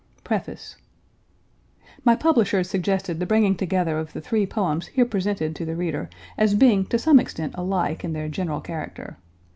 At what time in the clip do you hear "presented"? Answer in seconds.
5.05-5.55